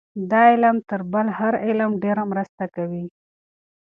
[0.31, 3.05] دا علم تر بل هر علم ډېره مرسته کوي.